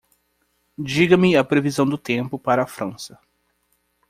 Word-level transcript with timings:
Diga-me 0.79 1.35
a 1.37 1.43
previsão 1.43 1.85
do 1.85 1.95
tempo 1.95 2.39
para 2.39 2.63
a 2.63 2.65
França 2.65 3.19